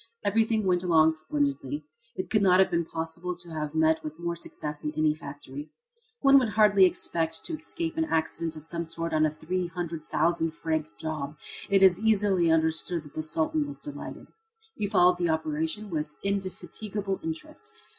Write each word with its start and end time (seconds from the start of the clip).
Everything 0.23 0.65
went 0.65 0.81
along 0.83 1.11
splendidly. 1.11 1.85
It 2.15 2.31
could 2.31 2.41
not 2.41 2.59
have 2.59 2.71
been 2.71 2.85
possible 2.85 3.35
to 3.35 3.51
have 3.51 3.75
met 3.75 4.03
with 4.03 4.17
more 4.17 4.35
success 4.35 4.83
in 4.83 4.91
any 4.97 5.13
factory. 5.13 5.69
One 6.21 6.39
would 6.39 6.49
hardly 6.49 6.85
expect 6.85 7.45
to 7.45 7.53
escape 7.55 7.97
an 7.97 8.05
accident 8.05 8.55
of 8.55 8.65
some 8.65 8.83
sort 8.83 9.13
on 9.13 9.27
a 9.27 9.31
three 9.31 9.67
hundred 9.67 10.01
thousand 10.01 10.55
franc 10.55 10.87
job. 10.97 11.37
It 11.69 11.83
is 11.83 11.99
easily 11.99 12.49
understood 12.49 13.03
that 13.03 13.13
the 13.13 13.21
Sultan 13.21 13.67
was 13.67 13.77
delighted. 13.77 14.25
He 14.73 14.87
followed 14.87 15.17
the 15.19 15.29
operation 15.29 15.91
with 15.91 16.15
indefatigable 16.23 17.19
interest. 17.21 17.71